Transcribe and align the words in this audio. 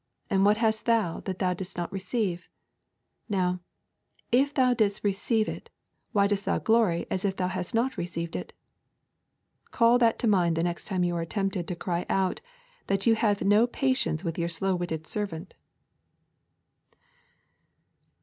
and 0.31 0.43
what 0.43 0.57
hast 0.57 0.85
thou 0.85 1.19
that 1.19 1.37
thou 1.37 1.53
didst 1.53 1.77
not 1.77 1.91
receive? 1.93 2.49
Now, 3.29 3.59
if 4.31 4.51
thou 4.51 4.73
didst 4.73 5.03
receive 5.03 5.47
it, 5.47 5.69
why 6.11 6.25
dost 6.25 6.45
thou 6.45 6.57
glory 6.57 7.05
as 7.11 7.23
if 7.23 7.35
thou 7.35 7.49
hadst 7.49 7.75
not 7.75 7.97
received 7.97 8.35
it? 8.35 8.51
Call 9.69 9.99
that 9.99 10.17
to 10.17 10.27
mind 10.27 10.55
the 10.57 10.63
next 10.63 10.85
time 10.85 11.03
you 11.03 11.15
are 11.17 11.23
tempted 11.25 11.67
to 11.67 11.75
cry 11.75 12.07
out 12.09 12.41
that 12.87 13.05
you 13.05 13.13
have 13.13 13.43
no 13.43 13.67
patience 13.67 14.23
with 14.23 14.39
your 14.39 14.49
slow 14.49 14.73
witted 14.73 15.05
servant. 15.05 15.53